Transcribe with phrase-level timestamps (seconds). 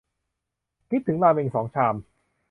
[0.89, 1.95] คิดถึงราเม็งสองชาม